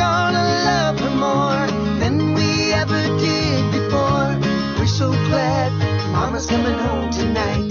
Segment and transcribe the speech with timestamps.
[0.00, 1.66] gonna love her more
[2.00, 4.32] than we ever did before.
[4.78, 5.70] We're so glad
[6.10, 7.70] Mama's coming home tonight.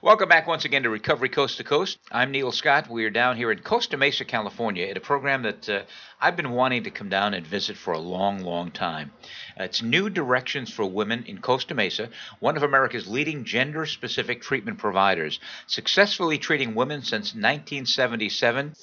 [0.00, 1.98] Welcome back once again to Recovery Coast to Coast.
[2.12, 2.88] I'm Neil Scott.
[2.88, 5.82] We are down here in Costa Mesa, California, at a program that uh,
[6.20, 9.10] I've been wanting to come down and visit for a long, long time.
[9.58, 12.08] Uh, it's New Directions for Women in Costa Mesa,
[12.38, 18.74] one of America's leading gender specific treatment providers, successfully treating women since 1977.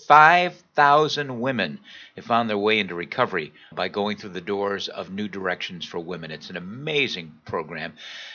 [0.78, 1.80] 5,000 women
[2.16, 6.00] have found their way into recovery by going through the doors of New Directions for
[6.00, 6.30] Women.
[6.30, 7.94] It's an amazing program.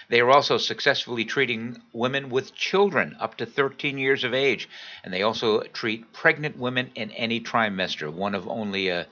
[0.09, 4.69] They are also successfully treating women with children up to 13 years of age,
[5.05, 9.06] and they also treat pregnant women in any trimester, one of only a,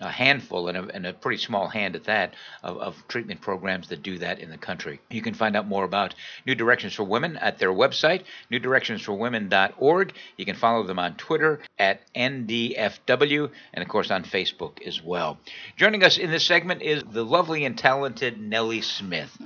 [0.00, 3.88] a handful, and a, and a pretty small hand at that, of, of treatment programs
[3.88, 5.00] that do that in the country.
[5.10, 6.14] You can find out more about
[6.46, 10.12] New Directions for Women at their website, newdirectionsforwomen.org.
[10.36, 15.38] You can follow them on Twitter at NDFW, and of course on Facebook as well.
[15.76, 19.36] Joining us in this segment is the lovely and talented Nelli Smith.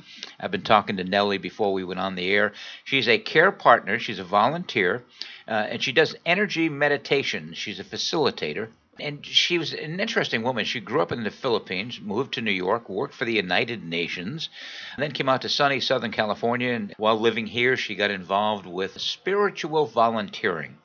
[0.41, 2.53] I've been talking to Nelli before we went on the air.
[2.85, 5.05] She's a care partner, she's a volunteer,
[5.47, 7.53] uh, and she does energy meditation.
[7.55, 8.69] She's a facilitator.
[9.01, 10.65] And she was an interesting woman.
[10.65, 14.49] She grew up in the Philippines, moved to New York, worked for the United Nations,
[14.95, 16.73] and then came out to sunny Southern California.
[16.73, 20.79] And while living here, she got involved with spiritual volunteering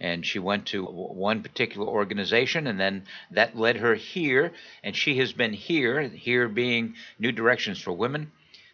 [0.00, 4.52] and she went to one particular organization and then that led her here
[4.82, 8.32] and she has been here here being new directions for women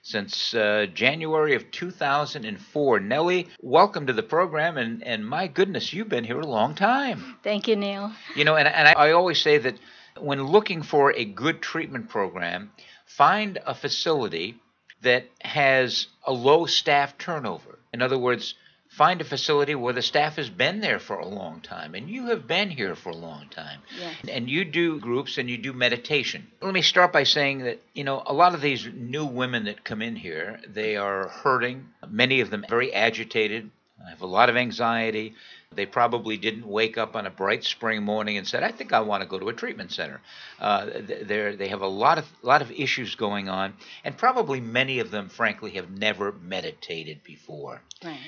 [0.08, 6.08] since uh, january of 2004 nelli welcome to the program and, and my goodness you've
[6.08, 7.36] been here a long time.
[7.42, 8.12] Thank you, Neil.
[8.34, 9.74] you know and, and I, I always say that
[10.18, 12.72] when looking for a good treatment program
[13.04, 14.56] find a facility
[15.02, 17.78] that has a low staff turnover.
[17.92, 18.54] In other words
[18.98, 22.26] find a facility where the staff has been there for a long time and you
[22.26, 23.80] have been here for a long time.
[23.98, 24.16] Yes.
[24.28, 26.48] and you do groups and you do meditation.
[26.60, 29.84] Let me start by saying that you know a lot of these new women that
[29.84, 33.70] come in here they are hurting many of them very agitated
[34.08, 35.34] have a lot of anxiety.
[35.74, 39.00] They probably didn't wake up on a bright spring morning and said i think i
[39.00, 40.20] want to go to a treatment center.
[40.58, 43.74] Uh, they have a lot of lot of issues going on
[44.04, 47.82] and probably many of them frankly have never meditated before.
[48.02, 48.18] Right.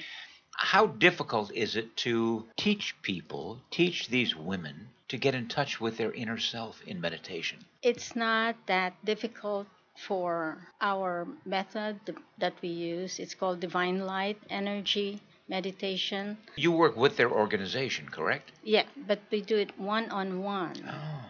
[0.60, 5.97] How difficult is it to teach people, teach these women to get in touch with
[5.97, 7.65] their inner self in meditation?
[7.82, 9.66] It's not that difficult
[9.97, 11.99] for our method
[12.38, 13.19] that we use.
[13.19, 16.37] It's called Divine Light Energy Meditation.
[16.56, 18.53] You work with their organization, correct?
[18.62, 20.76] Yeah, but we do it one on one.
[20.87, 21.25] Oh.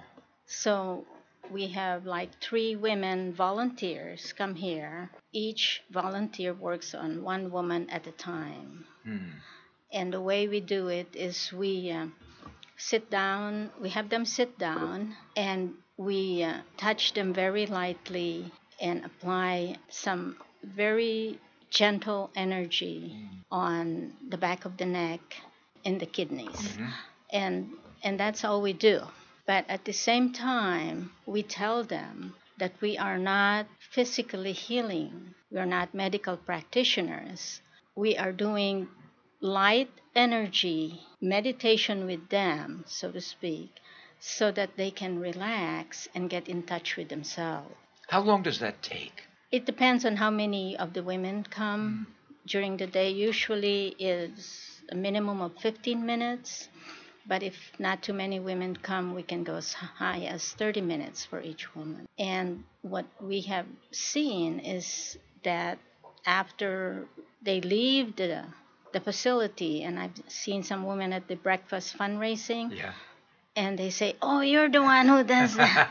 [0.46, 1.06] So
[1.50, 5.11] we have like three women volunteers come here.
[5.33, 8.84] Each volunteer works on one woman at a time.
[9.05, 9.31] Hmm.
[9.93, 12.06] And the way we do it is we uh,
[12.77, 18.50] sit down, we have them sit down, and we uh, touch them very lightly
[18.81, 21.38] and apply some very
[21.71, 23.17] gentle energy
[23.50, 25.21] on the back of the neck
[25.84, 26.78] and the kidneys.
[27.32, 27.71] And,
[28.03, 29.03] and that's all we do.
[29.46, 35.58] But at the same time, we tell them that we are not physically healing, we
[35.58, 37.60] are not medical practitioners.
[37.96, 38.88] We are doing
[39.40, 43.70] light energy meditation with them, so to speak,
[44.18, 47.74] so that they can relax and get in touch with themselves.
[48.08, 49.22] How long does that take?
[49.50, 52.46] It depends on how many of the women come mm.
[52.46, 53.10] during the day.
[53.10, 56.68] Usually is a minimum of 15 minutes,
[57.30, 61.24] but if not too many women come, we can go as high as 30 minutes
[61.24, 62.08] for each woman.
[62.18, 65.78] And what we have seen is that
[66.26, 67.06] after
[67.40, 68.44] they leave the
[68.92, 72.92] the facility, and I've seen some women at the breakfast fundraising, Yeah.
[73.54, 75.86] and they say, "Oh, you're the one who does that."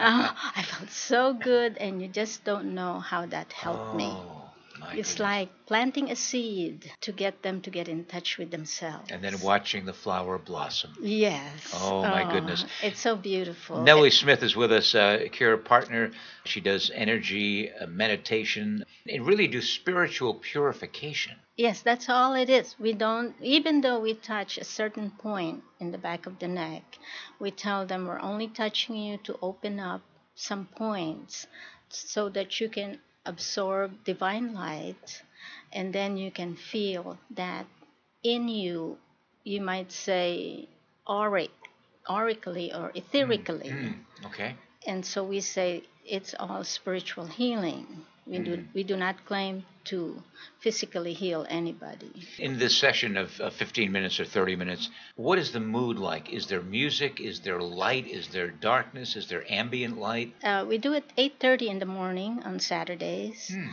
[0.00, 4.08] oh, I felt so good, and you just don't know how that helped me.
[4.16, 4.45] Oh.
[4.76, 5.20] Oh, my It's goodness.
[5.20, 9.10] like planting a seed to get them to get in touch with themselves.
[9.10, 10.92] And then watching the flower blossom.
[11.00, 11.70] Yes.
[11.72, 12.64] Oh, my goodness.
[12.82, 13.78] It's so beautiful.
[13.78, 16.10] Nelli Smith is with us, uh, a care partner.
[16.44, 21.36] She does energy, uh, meditation, and really do spiritual purification.
[21.56, 22.76] Yes, that's all it is.
[22.78, 26.98] We don't, even though we touch a certain point in the back of the neck,
[27.38, 30.02] we tell them we're only touching you to open up
[30.34, 31.46] some points
[31.88, 35.22] so that you can absorb divine light
[35.72, 37.66] and then you can feel that
[38.22, 38.98] in you,
[39.44, 40.68] you might say
[41.08, 41.50] auric,
[42.08, 43.70] aurically or etherically.
[43.70, 44.26] Hmm.
[44.26, 44.54] Okay.
[44.86, 48.04] And so we say it's all spiritual healing.
[48.26, 50.22] We do we do not claim to
[50.58, 52.10] physically heal anybody.
[52.38, 56.32] In this session of, of 15 minutes or 30 minutes, what is the mood like?
[56.32, 57.20] Is there music?
[57.20, 58.06] Is there light?
[58.06, 59.14] Is there darkness?
[59.16, 60.34] Is there ambient light?
[60.42, 63.48] Uh, we do it 8:30 in the morning on Saturdays.
[63.54, 63.70] Hmm.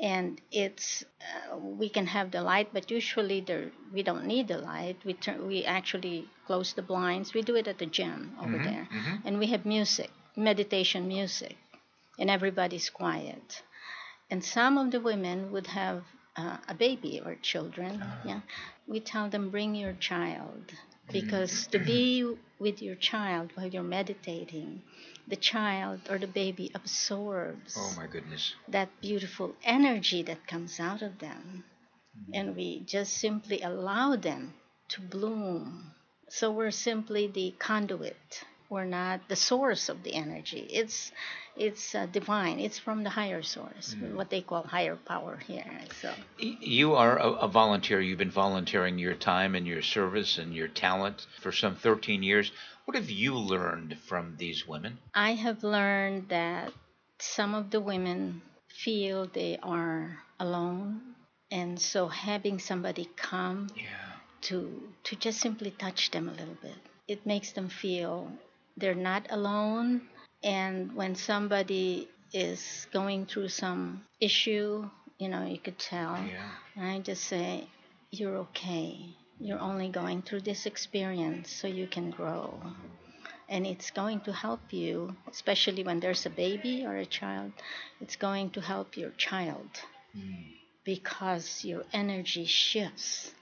[0.00, 4.58] and it's uh, we can have the light but usually there we don't need the
[4.58, 8.58] light we turn we actually close the blinds we do it at the gym over
[8.58, 9.14] Mhm, there mhm.
[9.26, 11.56] and we have music meditation music
[12.20, 13.62] and everybody's quiet
[14.30, 16.02] and some of the women would have
[16.36, 18.18] uh, a baby or children ah.
[18.24, 18.40] yeah
[18.86, 21.12] we tell them bring your child mm.
[21.12, 24.82] because to be with your child while you're meditating
[25.28, 28.54] the child or the baby absorbs Oh my goodness.
[28.68, 31.64] that beautiful energy that comes out of them.
[32.16, 32.30] Mm.
[32.34, 34.54] And we just simply allow them
[34.88, 35.92] to bloom.
[36.30, 38.44] So we're simply the conduit.
[38.70, 40.66] We're not the source of the energy.
[40.70, 41.10] It's
[41.56, 42.60] it's uh, divine.
[42.60, 45.64] It's from the higher source, what they call higher power here.
[46.00, 48.00] So You are a, a volunteer.
[48.00, 52.52] You've been volunteering your time and your service and your talent for some 13 years.
[52.84, 54.98] What have you learned from these women?
[55.14, 56.72] I have learned that
[57.18, 61.00] some of the women feel they are alone,
[61.50, 64.12] and so having somebody come Yeah.
[64.42, 66.76] to to just simply touch them a little bit.
[67.08, 68.30] It makes them feel
[68.78, 70.02] they're not alone
[70.42, 74.88] and when somebody is going through some issue,
[75.18, 76.12] you know, you could tell.
[76.12, 76.50] Yeah.
[76.76, 77.66] And I just say,
[78.10, 79.16] You're okay.
[79.40, 82.60] You're only going through this experience so you can grow.
[83.48, 87.52] And it's going to help you, especially when there's a baby or a child,
[88.00, 89.68] it's going to help your child
[90.84, 93.32] because your energy shifts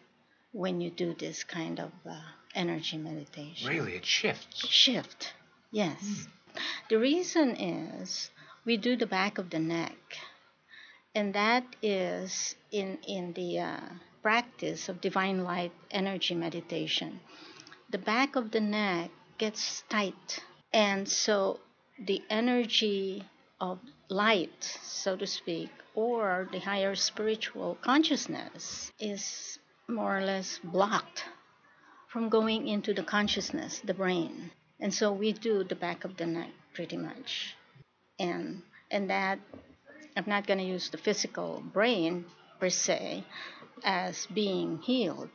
[0.53, 2.21] when you do this kind of uh,
[2.57, 3.69] energy meditation.
[3.69, 4.67] Really, it shifts.
[4.67, 5.35] Shift,
[5.71, 6.27] yes.
[6.89, 8.31] The reason is
[8.65, 9.99] we do the back of the neck,
[11.15, 13.81] and that is in in the uh,
[14.23, 17.21] practice of divine light energy meditation.
[17.91, 20.43] The back of the neck gets tight,
[20.73, 21.61] and so
[21.99, 23.23] the energy
[23.61, 23.79] of
[24.09, 31.25] light, so to speak, or the higher spiritual consciousness is more or less blocked
[32.17, 34.51] from going into the consciousness, the brain.
[34.81, 37.55] And so we do the back of the neck pretty much.
[38.19, 39.39] And and that
[40.17, 42.25] I'm not going to use the physical brain
[42.59, 43.23] per se
[43.85, 45.29] as being healed,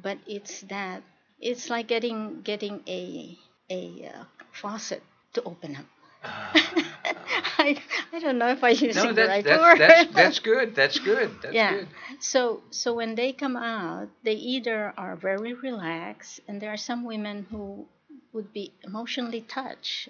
[0.00, 1.02] but it's that
[1.40, 3.36] it's like getting getting a
[3.68, 5.02] a uh, faucet
[5.34, 5.88] to open up.
[7.58, 7.80] I,
[8.12, 9.78] I don't know if I'm using No, the that, right that, word.
[9.78, 10.74] that's, that's good.
[10.74, 11.30] That's good.
[11.42, 11.72] That's yeah.
[11.74, 11.88] good.
[12.20, 17.04] So so when they come out, they either are very relaxed, and there are some
[17.04, 17.86] women who
[18.32, 20.08] would be emotionally touched,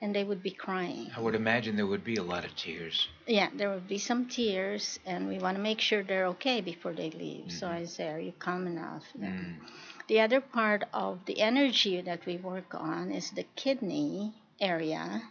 [0.00, 1.10] and they would be crying.
[1.16, 3.08] I would imagine there would be a lot of tears.
[3.26, 6.92] Yeah, there would be some tears, and we want to make sure they're okay before
[6.92, 7.52] they leave.
[7.52, 9.56] So I say, "Are you calm enough?" Mm.
[10.08, 15.22] The other part of the energy that we work on is the kidney area,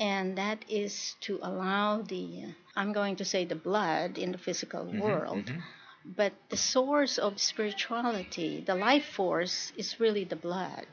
[0.00, 4.84] and that is to allow the I'm going to say the blood in the physical
[4.86, 5.46] world.
[5.46, 5.62] mhm.
[6.16, 10.86] But the source of spirituality, the life force, is really the blood.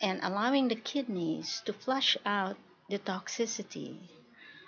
[0.00, 2.56] And allowing the kidneys to flush out
[2.88, 3.98] the toxicity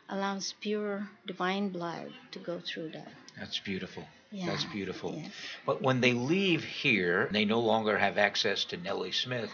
[0.09, 3.13] allows pure divine blood to go through that.
[3.39, 4.05] That's beautiful.
[4.31, 5.15] Yeah, That's beautiful.
[5.17, 5.33] yes.
[5.65, 9.51] But when they leave here, they no longer have access to Nelli Smith.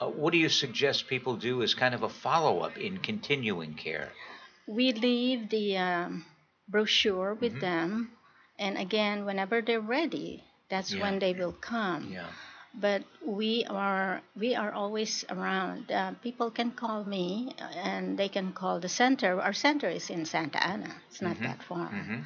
[0.00, 3.74] Uh, what do you suggest people do as kind of a follow up in continuing
[3.74, 4.08] care?
[4.66, 6.24] We leave the um,
[6.68, 8.10] brochure with them,
[8.58, 11.02] and again, whenever they're ready, that's Yeah.
[11.02, 12.08] when they will come.
[12.12, 12.30] Yeah.
[12.72, 15.90] but we are we are always around.
[15.90, 19.40] Uh, people can call me, and they can call the center.
[19.42, 20.94] Our center is in Santa Ana.
[21.10, 22.22] It's not that far, hmm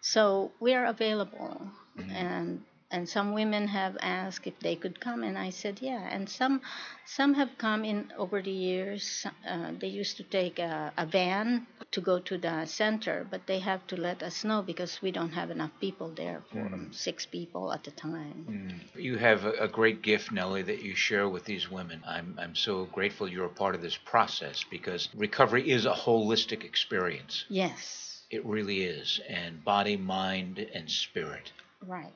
[0.00, 1.56] so we are available.
[1.96, 6.08] And and some women have asked if they could come, and I said yeah.
[6.10, 6.62] And some
[7.04, 9.26] some have come in over the years.
[9.46, 13.58] Uh, they used to take a, a van to go to the center, but they
[13.58, 17.72] have to let us know because we don't have enough people there for six people
[17.72, 18.46] at a time.
[18.48, 19.02] Mm.
[19.02, 22.02] You have a, a great gift, Nelli, that you share with these women.
[22.06, 26.64] I'm, I'm so grateful you're a part of this process because recovery is a holistic
[26.64, 27.44] experience.
[27.48, 28.22] Yes.
[28.30, 29.20] It really is.
[29.28, 31.52] And body, mind, and spirit.
[31.86, 32.12] Right.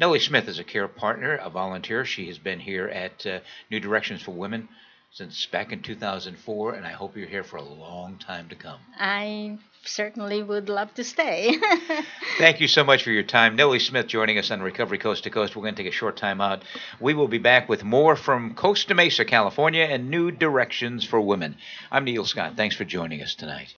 [0.00, 2.04] Nelli Smith is a care partner, a volunteer.
[2.04, 3.38] She has been here at uh,
[3.70, 4.68] New Directions for Women
[5.12, 8.78] since back in 2004, and I hope you're here for a long time to come.
[8.98, 11.56] I certainly would love to stay.
[12.38, 13.56] Thank you so much for your time.
[13.56, 15.56] Nelli Smith joining us on Recovery Coast to Coast.
[15.56, 16.64] We're going to take a short time out.
[17.00, 21.56] We will be back with more from Costa Mesa, California, and New Directions for Women.
[21.90, 22.54] I'm Neil Scott.
[22.56, 23.74] Thanks for joining us tonight.